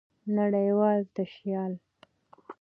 نړۍوال 0.35 0.99
تشيال 1.15 1.73